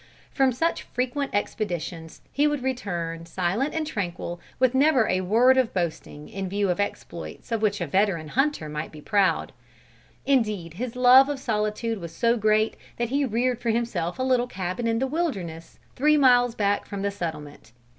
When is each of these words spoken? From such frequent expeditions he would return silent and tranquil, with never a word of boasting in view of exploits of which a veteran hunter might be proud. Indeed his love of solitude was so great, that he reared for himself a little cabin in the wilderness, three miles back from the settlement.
From 0.31 0.51
such 0.51 0.81
frequent 0.81 1.29
expeditions 1.35 2.21
he 2.33 2.47
would 2.47 2.63
return 2.63 3.27
silent 3.27 3.75
and 3.75 3.85
tranquil, 3.85 4.39
with 4.57 4.73
never 4.73 5.07
a 5.07 5.21
word 5.21 5.59
of 5.59 5.75
boasting 5.75 6.27
in 6.27 6.49
view 6.49 6.71
of 6.71 6.79
exploits 6.79 7.51
of 7.51 7.61
which 7.61 7.79
a 7.79 7.85
veteran 7.85 8.29
hunter 8.29 8.67
might 8.67 8.91
be 8.91 8.99
proud. 8.99 9.51
Indeed 10.25 10.73
his 10.73 10.95
love 10.95 11.29
of 11.29 11.37
solitude 11.37 11.99
was 11.99 12.15
so 12.15 12.35
great, 12.35 12.77
that 12.97 13.09
he 13.09 13.25
reared 13.25 13.59
for 13.61 13.69
himself 13.69 14.17
a 14.17 14.23
little 14.23 14.47
cabin 14.47 14.87
in 14.87 14.97
the 14.97 15.05
wilderness, 15.05 15.77
three 15.95 16.17
miles 16.17 16.55
back 16.55 16.87
from 16.87 17.03
the 17.03 17.11
settlement. 17.11 17.71